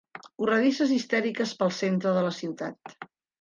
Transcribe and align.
Corredisses 0.37 0.93
histèriques 0.95 1.53
pel 1.61 1.75
centre 1.81 2.15
de 2.17 2.25
la 2.29 2.33
ciutat. 2.39 2.97